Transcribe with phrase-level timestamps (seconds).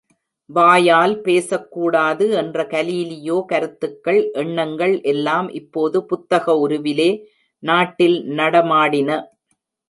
[0.49, 7.09] வாயால் பேசக்கூடாது என்ற கலீலியோ கருத்துக்கள், எண்ணங்கள் எல்லாம் இப்போது புத்தக உருவிலே
[7.63, 9.21] நாட்டில் நடமாடின!